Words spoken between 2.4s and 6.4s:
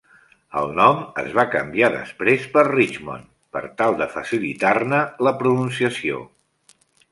per Richmond, per tal de facilitar-ne la pronunciació.